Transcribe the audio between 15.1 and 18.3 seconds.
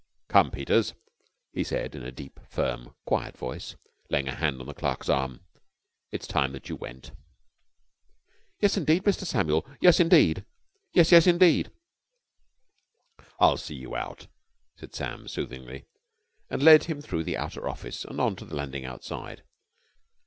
soothingly, and led him through the outer office and